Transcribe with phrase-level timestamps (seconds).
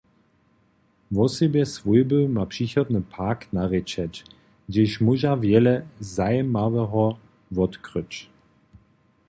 [1.15, 4.13] Wosebje swójby ma přirodny park narěčeć,
[4.67, 5.75] hdźež móža wjele
[6.13, 7.05] zajimaweho
[7.55, 8.11] wotkryć.